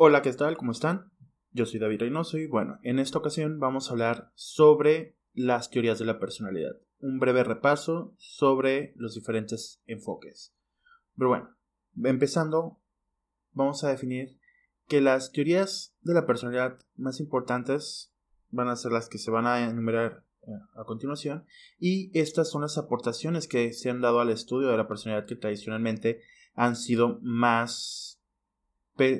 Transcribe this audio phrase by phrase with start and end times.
[0.00, 0.56] Hola, ¿qué tal?
[0.56, 1.10] ¿Cómo están?
[1.50, 5.98] Yo soy David Reynoso y bueno, en esta ocasión vamos a hablar sobre las teorías
[5.98, 6.76] de la personalidad.
[7.00, 10.54] Un breve repaso sobre los diferentes enfoques.
[11.16, 11.56] Pero bueno,
[12.04, 12.80] empezando,
[13.50, 14.38] vamos a definir
[14.86, 18.14] que las teorías de la personalidad más importantes
[18.50, 21.44] van a ser las que se van a enumerar eh, a continuación
[21.80, 25.34] y estas son las aportaciones que se han dado al estudio de la personalidad que
[25.34, 26.20] tradicionalmente
[26.54, 28.17] han sido más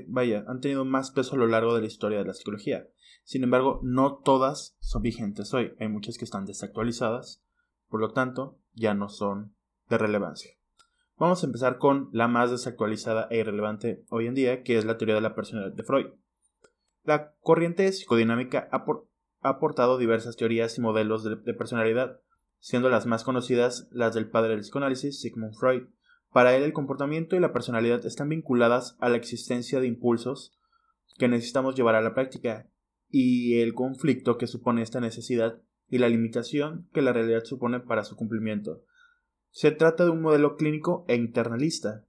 [0.08, 2.86] vaya, han tenido más peso a lo largo de la historia de la psicología.
[3.24, 5.74] Sin embargo, no todas son vigentes hoy.
[5.78, 7.44] Hay muchas que están desactualizadas,
[7.88, 9.54] por lo tanto, ya no son
[9.88, 10.52] de relevancia.
[11.16, 14.98] Vamos a empezar con la más desactualizada e irrelevante hoy en día, que es la
[14.98, 16.06] teoría de la personalidad de Freud.
[17.02, 18.84] La corriente psicodinámica ha,
[19.40, 22.20] aportado diversas teorías y modelos de personalidad,
[22.60, 25.88] siendo las más conocidas las del padre del psicoanálisis, Sigmund Freud,
[26.32, 30.58] para él el comportamiento y la personalidad están vinculadas a la existencia de impulsos
[31.18, 32.70] que necesitamos llevar a la práctica
[33.08, 38.04] y el conflicto que supone esta necesidad y la limitación que la realidad supone para
[38.04, 38.84] su cumplimiento.
[39.50, 42.04] Se trata de un modelo clínico e internalista.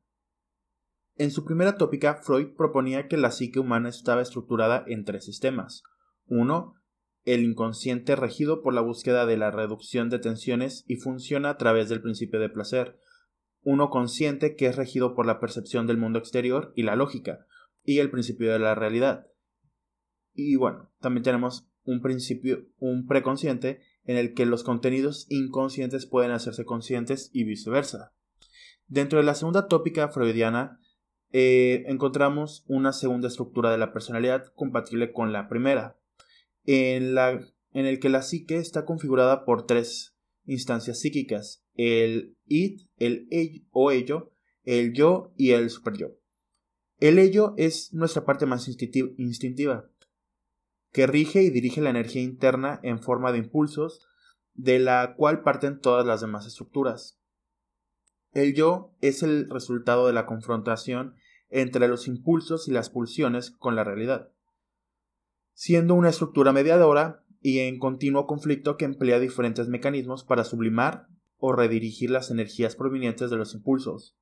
[1.16, 5.84] En su primera tópica, Freud proponía que la psique humana estaba estructurada en tres sistemas.
[6.26, 6.76] Uno,
[7.24, 11.90] el inconsciente regido por la búsqueda de la reducción de tensiones y funciona a través
[11.90, 13.00] del principio de placer,
[13.64, 17.46] uno consciente que es regido por la percepción del mundo exterior y la lógica,
[17.84, 19.28] y el principio de la realidad.
[20.34, 26.32] Y bueno, también tenemos un principio, un preconsciente, en el que los contenidos inconscientes pueden
[26.32, 28.14] hacerse conscientes y viceversa.
[28.88, 30.80] Dentro de la segunda tópica freudiana,
[31.32, 36.00] eh, encontramos una segunda estructura de la personalidad compatible con la primera,
[36.66, 37.32] en, la,
[37.72, 40.16] en el que la psique está configurada por tres
[40.46, 44.34] instancias psíquicas, el it, el ello o ello,
[44.64, 46.20] el yo y el superyo.
[47.00, 49.90] El ello es nuestra parte más instintiva,
[50.92, 54.08] que rige y dirige la energía interna en forma de impulsos,
[54.54, 57.20] de la cual parten todas las demás estructuras.
[58.32, 61.16] El yo es el resultado de la confrontación
[61.50, 64.32] entre los impulsos y las pulsiones con la realidad,
[65.54, 71.08] siendo una estructura mediadora y en continuo conflicto que emplea diferentes mecanismos para sublimar
[71.40, 74.16] o redirigir las energías provenientes de los impulsos.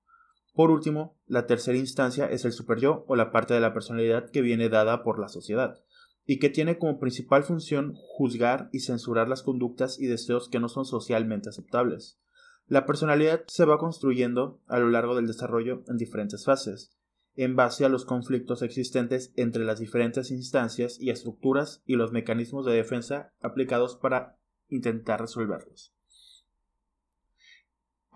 [0.54, 4.42] Por último, la tercera instancia es el superyo o la parte de la personalidad que
[4.42, 5.84] viene dada por la sociedad
[6.26, 10.68] y que tiene como principal función juzgar y censurar las conductas y deseos que no
[10.68, 12.20] son socialmente aceptables.
[12.68, 16.98] La personalidad se va construyendo a lo largo del desarrollo en diferentes fases,
[17.36, 22.66] en base a los conflictos existentes entre las diferentes instancias y estructuras y los mecanismos
[22.66, 24.38] de defensa aplicados para
[24.70, 25.97] intentar resolverlos.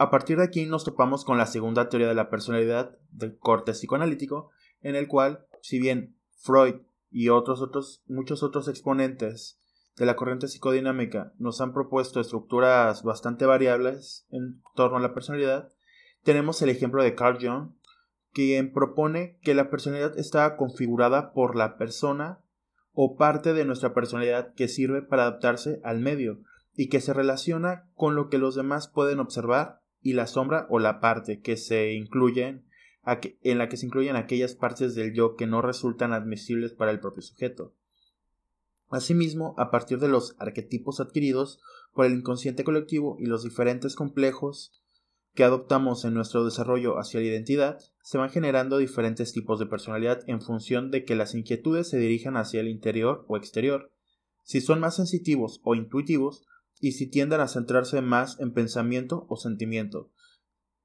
[0.01, 3.73] A partir de aquí nos topamos con la segunda teoría de la personalidad del corte
[3.73, 4.49] psicoanalítico,
[4.81, 6.77] en el cual, si bien Freud
[7.11, 9.61] y otros, otros muchos otros exponentes
[9.97, 15.71] de la corriente psicodinámica nos han propuesto estructuras bastante variables en torno a la personalidad,
[16.23, 17.73] tenemos el ejemplo de Carl Jung
[18.33, 22.39] quien propone que la personalidad está configurada por la persona
[22.93, 26.39] o parte de nuestra personalidad que sirve para adaptarse al medio
[26.73, 30.79] y que se relaciona con lo que los demás pueden observar y la sombra o
[30.79, 32.65] la parte que se incluyen
[33.03, 36.99] en la que se incluyen aquellas partes del yo que no resultan admisibles para el
[36.99, 37.73] propio sujeto.
[38.89, 41.59] Asimismo, a partir de los arquetipos adquiridos
[41.93, 44.83] por el inconsciente colectivo y los diferentes complejos
[45.33, 50.21] que adoptamos en nuestro desarrollo hacia la identidad, se van generando diferentes tipos de personalidad
[50.27, 53.91] en función de que las inquietudes se dirijan hacia el interior o exterior,
[54.43, 56.45] si son más sensitivos o intuitivos,
[56.81, 60.09] y si tienden a centrarse más en pensamiento o sentimiento,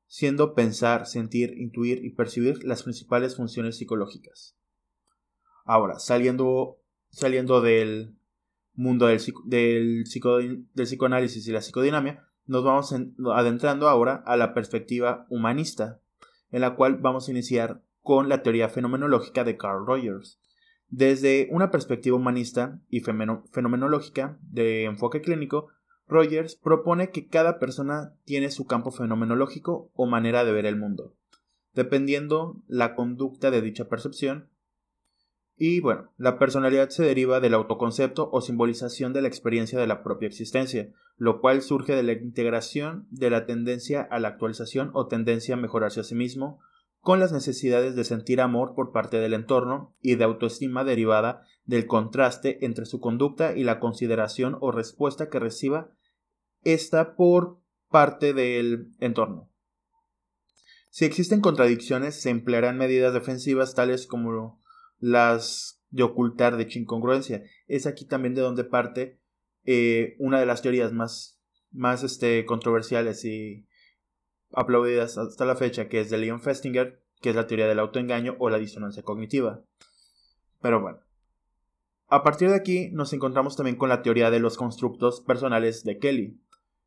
[0.06, 4.56] siendo pensar, sentir, intuir y percibir las principales funciones psicológicas.
[5.64, 8.14] Ahora, saliendo, saliendo del
[8.74, 12.94] mundo del, del, del psicoanálisis y la psicodinamia, nos vamos
[13.34, 16.00] adentrando ahora a la perspectiva humanista,
[16.50, 20.40] en la cual vamos a iniciar con la teoría fenomenológica de Carl Rogers.
[20.88, 25.70] Desde una perspectiva humanista y fenomenológica de enfoque clínico,
[26.08, 31.14] Rogers propone que cada persona tiene su campo fenomenológico o manera de ver el mundo,
[31.74, 34.48] dependiendo la conducta de dicha percepción.
[35.56, 40.02] Y bueno, la personalidad se deriva del autoconcepto o simbolización de la experiencia de la
[40.02, 45.06] propia existencia, lo cual surge de la integración de la tendencia a la actualización o
[45.06, 46.60] tendencia a mejorarse a sí mismo,
[47.06, 51.86] con las necesidades de sentir amor por parte del entorno y de autoestima derivada del
[51.86, 55.92] contraste entre su conducta y la consideración o respuesta que reciba
[56.64, 57.60] esta por
[57.90, 59.48] parte del entorno.
[60.90, 64.60] Si existen contradicciones, se emplearán medidas defensivas tales como
[64.98, 67.44] las de ocultar de incongruencia.
[67.68, 69.20] Es aquí también de donde parte
[69.62, 73.68] eh, una de las teorías más, más este, controversiales y
[74.56, 78.36] aplaudidas hasta la fecha, que es de Leon Festinger, que es la teoría del autoengaño
[78.38, 79.62] o la disonancia cognitiva.
[80.60, 80.98] Pero bueno.
[82.08, 85.98] A partir de aquí nos encontramos también con la teoría de los constructos personales de
[85.98, 86.40] Kelly.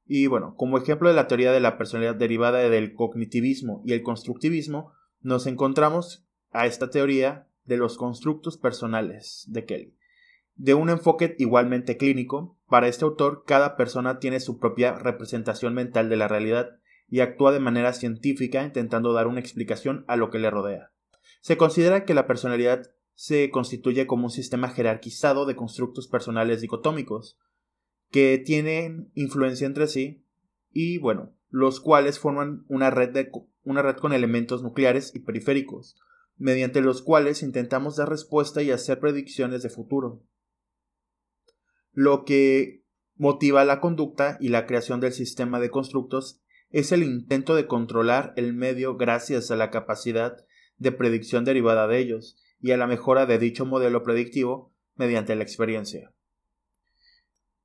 [0.06, 4.02] Y bueno, como ejemplo de la teoría de la personalidad derivada del cognitivismo y el
[4.02, 4.92] constructivismo,
[5.22, 9.96] nos encontramos a esta teoría de los constructos personales de Kelly.
[10.56, 16.10] De un enfoque igualmente clínico, para este autor cada persona tiene su propia representación mental
[16.10, 16.79] de la realidad
[17.10, 20.92] y actúa de manera científica intentando dar una explicación a lo que le rodea.
[21.42, 27.38] Se considera que la personalidad se constituye como un sistema jerarquizado de constructos personales dicotómicos,
[28.12, 30.26] que tienen influencia entre sí
[30.72, 33.32] y, bueno, los cuales forman una red, de,
[33.64, 35.98] una red con elementos nucleares y periféricos,
[36.38, 40.24] mediante los cuales intentamos dar respuesta y hacer predicciones de futuro.
[41.92, 42.86] Lo que
[43.16, 48.34] motiva la conducta y la creación del sistema de constructos es el intento de controlar
[48.36, 50.46] el medio gracias a la capacidad
[50.78, 55.44] de predicción derivada de ellos y a la mejora de dicho modelo predictivo mediante la
[55.44, 56.14] experiencia.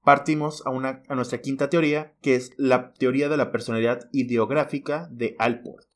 [0.03, 5.09] Partimos a, una, a nuestra quinta teoría, que es la teoría de la personalidad ideográfica
[5.11, 5.87] de Alport.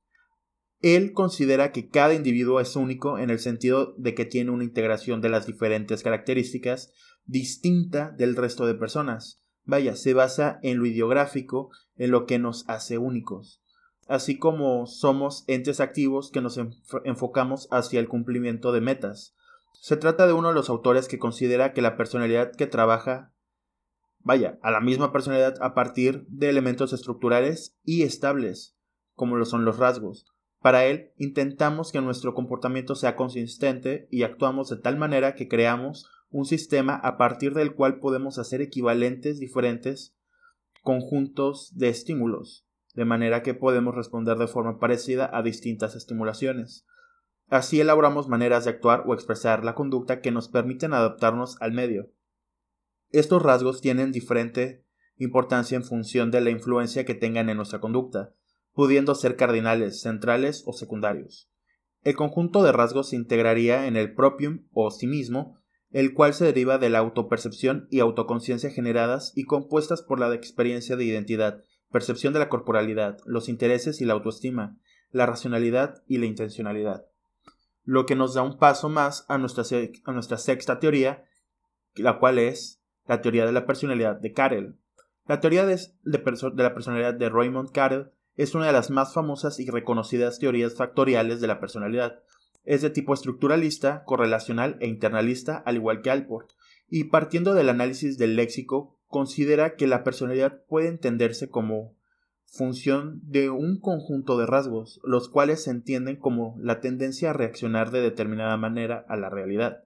[0.81, 5.20] Él considera que cada individuo es único en el sentido de que tiene una integración
[5.20, 6.93] de las diferentes características
[7.26, 9.43] distinta del resto de personas.
[9.69, 13.62] Vaya, se basa en lo ideográfico, en lo que nos hace únicos,
[14.06, 16.59] así como somos entes activos que nos
[17.05, 19.37] enfocamos hacia el cumplimiento de metas.
[19.75, 23.35] Se trata de uno de los autores que considera que la personalidad que trabaja
[24.20, 28.75] vaya, a la misma personalidad a partir de elementos estructurales y estables,
[29.12, 30.25] como lo son los rasgos,
[30.62, 36.11] para él, intentamos que nuestro comportamiento sea consistente y actuamos de tal manera que creamos
[36.30, 40.16] un sistema a partir del cual podemos hacer equivalentes diferentes
[40.82, 46.86] conjuntos de estímulos, de manera que podemos responder de forma parecida a distintas estimulaciones.
[47.48, 52.10] Así elaboramos maneras de actuar o expresar la conducta que nos permiten adaptarnos al medio.
[53.10, 54.84] Estos rasgos tienen diferente
[55.16, 58.34] importancia en función de la influencia que tengan en nuestra conducta,
[58.72, 61.50] pudiendo ser cardinales, centrales o secundarios.
[62.02, 65.58] El conjunto de rasgos se integraría en el propium o sí mismo,
[65.90, 70.96] el cual se deriva de la autopercepción y autoconciencia generadas y compuestas por la experiencia
[70.96, 74.76] de identidad, percepción de la corporalidad, los intereses y la autoestima,
[75.11, 77.06] la racionalidad y la intencionalidad.
[77.85, 79.64] Lo que nos da un paso más a nuestra,
[80.05, 81.25] a nuestra sexta teoría,
[81.94, 84.76] la cual es la teoría de la personalidad de Carel.
[85.26, 89.58] La teoría de, de la personalidad de Raymond Carel es una de las más famosas
[89.58, 92.23] y reconocidas teorías factoriales de la personalidad.
[92.69, 96.50] Es de tipo estructuralista, correlacional e internalista, al igual que Alport,
[96.88, 101.97] y partiendo del análisis del léxico, considera que la personalidad puede entenderse como
[102.44, 107.91] función de un conjunto de rasgos, los cuales se entienden como la tendencia a reaccionar
[107.91, 109.85] de determinada manera a la realidad.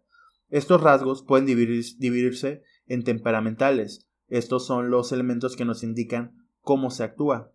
[0.48, 4.08] Estos rasgos pueden dividirse en temperamentales.
[4.28, 7.52] Estos son los elementos que nos indican cómo se actúa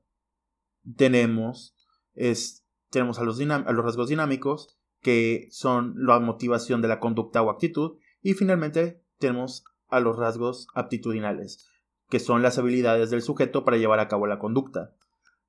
[0.96, 1.76] tenemos,
[2.16, 4.77] es, tenemos a los, a los rasgos dinámicos,
[5.08, 10.68] que son la motivación de la conducta o actitud, y finalmente tenemos a los rasgos
[10.76, 11.66] aptitudinales,
[12.10, 14.92] que son las habilidades del sujeto para llevar a cabo la conducta.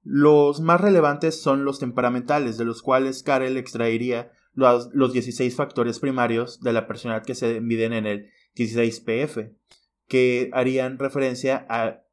[0.04, 5.98] Los más relevantes son los temperamentales, de los cuales Karel extraería los, los 16 factores
[5.98, 9.56] primarios de la personalidad que se miden en el 16PF,
[10.06, 12.04] que harían referencia a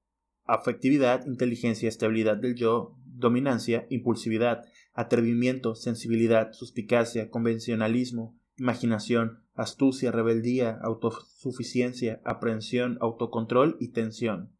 [0.45, 12.21] afectividad, inteligencia, estabilidad del yo, dominancia, impulsividad, atrevimiento, sensibilidad, suspicacia, convencionalismo, imaginación, astucia, rebeldía, autosuficiencia,
[12.23, 14.55] aprehensión, autocontrol y tensión.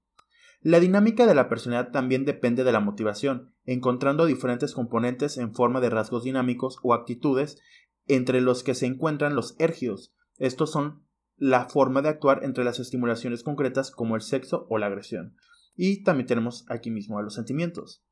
[0.62, 5.80] La dinámica de la personalidad también depende de la motivación, encontrando diferentes componentes en forma
[5.80, 7.62] de rasgos dinámicos o actitudes,
[8.08, 10.14] entre los que se encuentran los ergios.
[10.38, 11.04] Estos son
[11.38, 15.36] la forma de actuar entre las estimulaciones concretas como el sexo o la agresión.
[15.76, 18.05] Y también tenemos aquí mismo a los sentimientos.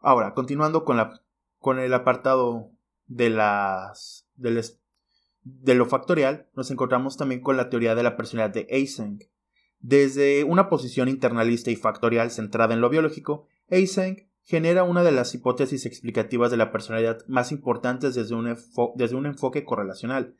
[0.00, 2.70] Ahora, continuando con, el apartado
[3.06, 8.66] de, las, de lo factorial, nos encontramos también con la teoría de la personalidad de
[8.70, 9.30] Eysenck.
[9.78, 15.34] Desde una posición internalista y factorial centrada en lo biológico, Eysenck genera una de las
[15.34, 18.56] hipótesis explicativas de la personalidad más importantes desde un,
[18.96, 20.34] desde un enfoque correlacional.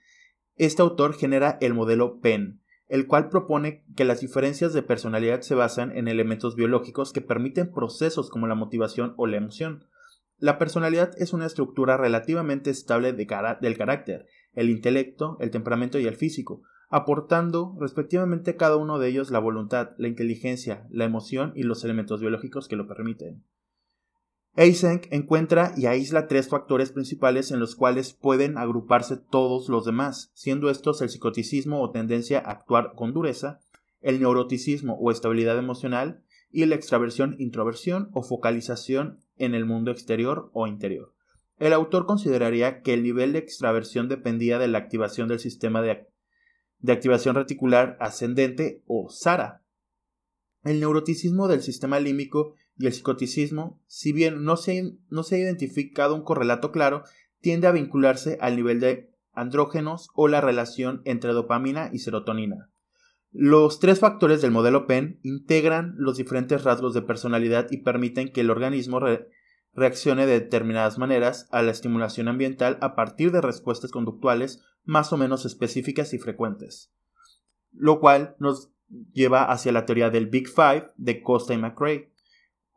[0.57, 2.60] Este autor genera el modelo Penn,
[2.91, 7.73] el cual propone que las diferencias de personalidad se basan en elementos biológicos que permiten
[7.73, 9.85] procesos como la motivación o la emoción.
[10.39, 16.17] La personalidad es una estructura relativamente estable del carácter, el intelecto, el temperamento y el
[16.17, 21.85] físico, aportando respectivamente cada uno de ellos la voluntad, la inteligencia, la emoción y los
[21.85, 23.45] elementos biológicos que lo permiten.
[24.57, 30.33] Eysenck encuentra y aísla tres factores principales en los cuales pueden agruparse todos los demás,
[30.35, 33.61] siendo estos el psicoticismo o tendencia a actuar con dureza,
[34.01, 40.67] el neuroticismo o estabilidad emocional y la extraversión-introversión o focalización en el mundo exterior o
[40.67, 41.15] interior.
[41.59, 46.09] El autor consideraría que el nivel de extraversión dependía de la activación del sistema de,
[46.89, 49.63] activación reticular ascendente o SARA.
[50.65, 56.23] El neuroticismo del sistema límbico y el psicoticismo, si bien no se, ha identificado un
[56.23, 57.05] correlato claro,
[57.41, 62.71] tiende a vincularse al nivel de andrógenos o la relación entre dopamina y serotonina.
[63.33, 68.41] Los tres factores del modelo PEN integran los diferentes rasgos de personalidad y permiten que
[68.41, 68.99] el organismo
[69.75, 75.19] reaccione de determinadas maneras a la estimulación ambiental a partir de respuestas conductuales más o
[75.19, 76.95] menos específicas y frecuentes.
[77.73, 78.73] Lo cual nos
[79.13, 82.11] lleva hacia la teoría del Big Five de Costa y McRae,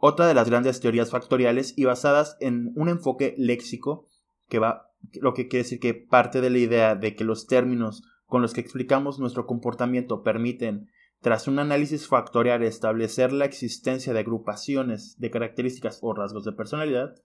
[0.05, 4.09] otra de las grandes teorías factoriales y basadas en un enfoque léxico
[4.49, 4.91] que va,
[5.21, 8.53] lo que quiere decir que parte de la idea de que los términos con los
[8.53, 10.89] que explicamos nuestro comportamiento permiten,
[11.21, 17.15] tras un análisis factorial, establecer la existencia de agrupaciones de características o rasgos de personalidad,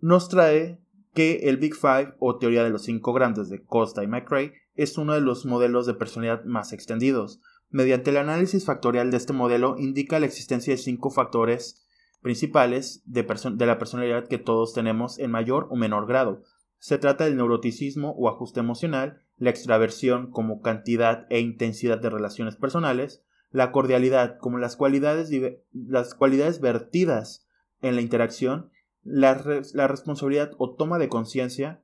[0.00, 0.82] nos trae
[1.14, 4.98] que el Big Five o teoría de los cinco grandes de Costa y McRae es
[4.98, 7.40] uno de los modelos de personalidad más extendidos.
[7.70, 11.86] Mediante el análisis factorial de este modelo indica la existencia de cinco factores
[12.22, 13.26] principales de,
[13.66, 16.42] la personalidad que todos tenemos en mayor o menor grado.
[16.78, 22.56] Se trata del neuroticismo o ajuste emocional, la extraversión como cantidad e intensidad de relaciones
[22.56, 25.30] personales, la cordialidad como las cualidades,
[25.72, 27.46] las cualidades vertidas
[27.82, 28.70] en la interacción,
[29.02, 31.82] la responsabilidad o toma de conciencia,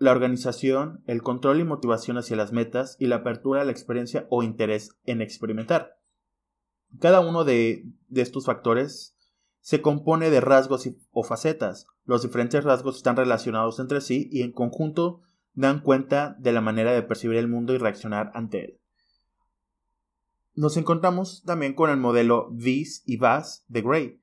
[0.00, 4.26] la organización, el control y motivación hacia las metas y la apertura a la experiencia
[4.30, 5.98] o interés en experimentar.
[6.98, 9.14] Cada uno de, estos factores
[9.60, 11.86] se compone de rasgos o facetas.
[12.06, 15.20] Los diferentes rasgos están relacionados entre sí y en conjunto
[15.52, 18.80] dan cuenta de la manera de percibir el mundo y reaccionar ante él.
[20.54, 24.20] Nos encontramos también con el modelo VIS y VAS de Gray.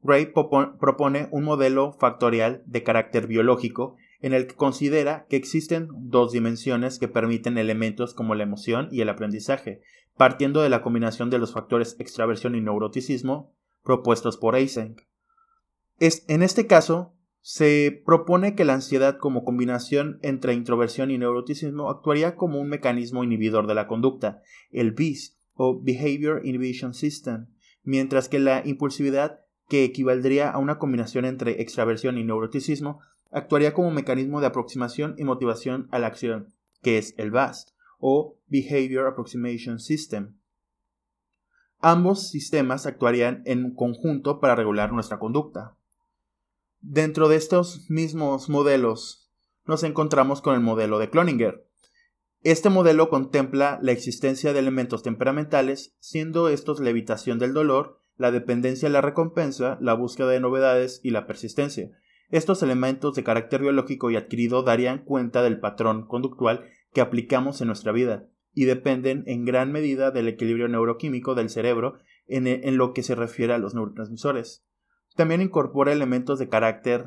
[0.00, 6.32] Gray propone un modelo factorial de carácter biológico en el que considera que existen dos
[6.32, 9.80] dimensiones que permiten elementos como la emoción y el aprendizaje,
[10.16, 15.06] partiendo de la combinación de los factores extraversión y neuroticismo propuestos por Eysenck.
[15.98, 22.34] en este caso, se propone que la ansiedad como combinación entre introversión y neuroticismo actuaría
[22.34, 27.46] como un mecanismo inhibidor de la conducta, el BIS o Behavior Inhibition System,
[27.82, 33.90] mientras que la impulsividad, que equivaldría a una combinación entre extraversión y neuroticismo, actuaría como
[33.90, 39.78] mecanismo de aproximación y motivación a la acción, que es el BAS o Behavior Approximation
[39.78, 40.38] System.
[41.80, 45.76] Ambos sistemas actuarían en conjunto para regular nuestra conducta.
[46.80, 49.30] Dentro de estos mismos modelos
[49.64, 51.68] nos encontramos con el modelo de Cloninger.
[52.42, 58.30] Este modelo contempla la existencia de elementos temperamentales, siendo estos la evitación del dolor, la
[58.30, 61.90] dependencia de la recompensa, la búsqueda de novedades y la persistencia.
[62.30, 67.68] Estos elementos de carácter biológico y adquirido darían cuenta del patrón conductual que aplicamos en
[67.68, 72.92] nuestra vida y dependen en gran medida del equilibrio neuroquímico del cerebro en, en lo
[72.92, 74.66] que se refiere a los neurotransmisores.
[75.16, 77.06] También incorpora elementos de carácter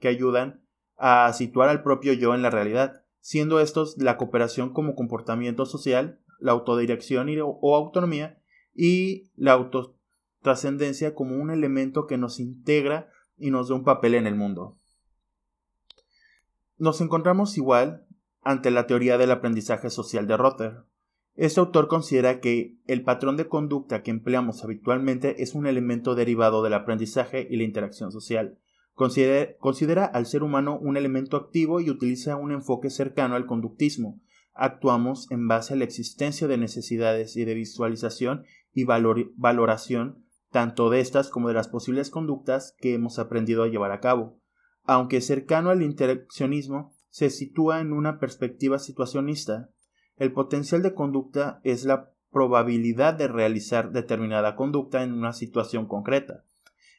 [0.00, 0.64] que ayudan
[0.96, 6.20] a situar al propio yo en la realidad, siendo estos la cooperación como comportamiento social,
[6.40, 8.40] la autodirección o autonomía
[8.74, 14.26] y la autotrascendencia como un elemento que nos integra y nos da un papel en
[14.26, 14.78] el mundo.
[16.76, 18.06] Nos encontramos igual
[18.42, 20.84] ante la teoría del aprendizaje social de Rother,
[21.38, 26.64] este autor considera que el patrón de conducta que empleamos habitualmente es un elemento derivado
[26.64, 28.58] del aprendizaje y la interacción social.
[28.94, 34.20] Considera, al ser humano un elemento activo y utiliza un enfoque cercano al conductismo.
[34.52, 38.42] Actuamos en base a la existencia de necesidades y de visualización
[38.74, 43.92] y valoración tanto de estas como de las posibles conductas que hemos aprendido a llevar
[43.92, 44.40] a cabo.
[44.84, 49.70] Aunque cercano al interaccionismo, se sitúa en una perspectiva situacionista,
[50.16, 56.44] el potencial de conducta es la probabilidad de realizar determinada conducta en una situación concreta.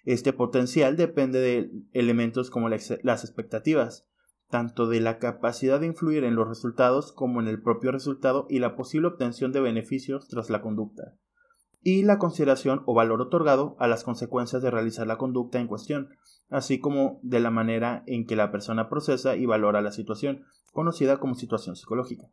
[0.05, 4.07] Este potencial depende de elementos como las expectativas,
[4.49, 8.59] tanto de la capacidad de influir en los resultados como en el propio resultado y
[8.59, 11.15] la posible obtención de beneficios tras la conducta,
[11.81, 16.09] y la consideración o valor otorgado a las consecuencias de realizar la conducta en cuestión,
[16.49, 21.19] así como de la manera en que la persona procesa y valora la situación, conocida
[21.19, 22.27] como situación psicológica.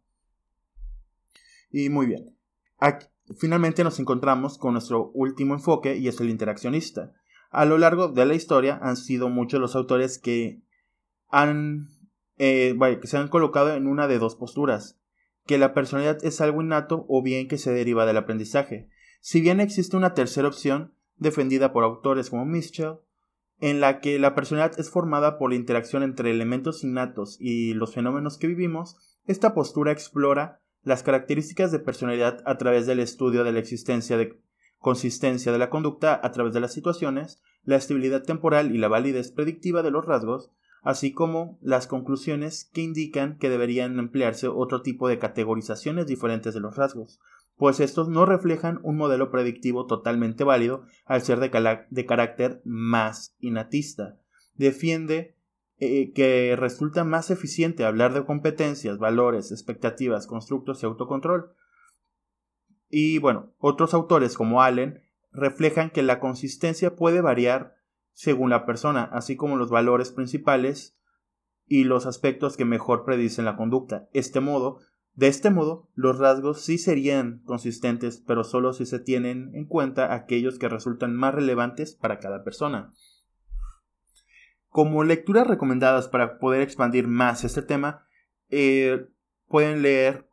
[1.70, 2.36] Y muy bien.
[2.78, 3.06] Aquí,
[3.38, 7.12] finalmente nos encontramos con nuestro último enfoque y es el interaccionista.
[7.50, 10.62] A lo largo de la historia han sido muchos los autores que
[11.28, 11.88] han
[12.38, 14.98] eh, que se han colocado en una de dos posturas,
[15.46, 18.90] que la personalidad es algo innato o bien que se deriva del aprendizaje.
[19.20, 22.96] Si bien existe una tercera opción, defendida por autores como Mischel,
[23.60, 27.94] en la que la personalidad es formada por la interacción entre elementos innatos y los
[27.94, 28.96] fenómenos que vivimos,
[29.26, 34.38] esta postura explora las características de personalidad a través del estudio de la existencia de
[34.78, 39.32] consistencia de la conducta a través de las situaciones, la estabilidad temporal y la validez
[39.32, 45.08] predictiva de los rasgos, así como las conclusiones que indican que deberían emplearse otro tipo
[45.08, 47.18] de categorizaciones diferentes de los rasgos,
[47.56, 54.18] pues estos no reflejan un modelo predictivo totalmente válido al ser de, carácter más innatista.
[54.54, 55.34] Defiende
[55.78, 61.52] eh, que resulta más eficiente hablar de competencias, valores, expectativas, constructos y autocontrol.
[62.90, 67.76] Y bueno, otros autores como Allen reflejan que la consistencia puede variar
[68.12, 70.96] según la persona, así como los valores principales
[71.66, 74.08] y los aspectos que mejor predicen la conducta.
[74.12, 74.78] Este modo,
[75.16, 80.14] de este modo, los rasgos sí serían consistentes, pero solo si se tienen en cuenta
[80.14, 82.92] aquellos que resultan más relevantes para cada persona.
[84.68, 88.06] Como lecturas recomendadas para poder expandir más este tema,
[88.50, 89.06] eh,
[89.48, 90.28] pueden leer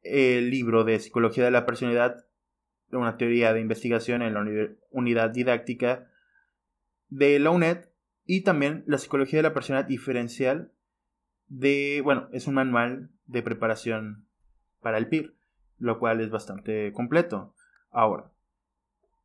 [0.00, 2.24] el libro de Psicología de la Personalidad,
[2.90, 6.10] una teoría de investigación en la unidad didáctica
[7.10, 7.84] de la UNED
[8.24, 10.72] y también la psicología de la personalidad diferencial
[11.52, 14.26] de, bueno, es un manual de preparación
[14.80, 15.36] para el PIR,
[15.78, 17.54] lo cual es bastante completo.
[17.90, 18.32] Ahora,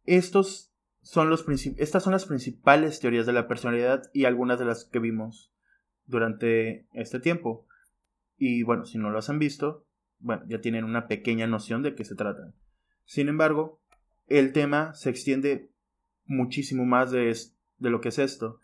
[0.04, 1.46] estos son los
[1.78, 5.54] estas son las principales teorías de la personalidad y algunas de las que vimos
[6.06, 7.66] durante este tiempo.
[8.38, 9.86] Y bueno, si no las han visto,
[10.20, 12.54] bueno, ya tienen una pequeña noción de qué se tratan.
[13.06, 13.80] Sin embargo,
[14.28, 15.72] el tema se extiende
[16.26, 17.34] muchísimo más de,
[17.78, 18.60] de lo que es esto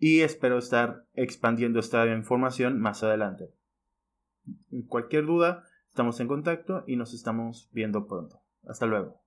[0.00, 3.50] y espero estar expandiendo esta información más adelante.
[4.88, 8.40] Cualquier duda, estamos en contacto y nos estamos viendo pronto.
[8.66, 9.20] Hasta luego.